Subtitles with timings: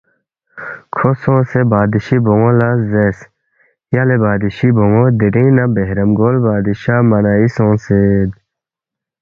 [0.95, 3.19] کھو سونگسے بادشی بون٘و لہ زیرس،
[3.93, 8.29] ”یلے بادشی بون٘و دِرِنگ نہ بہرام گول بادشاہ منائی سونگسید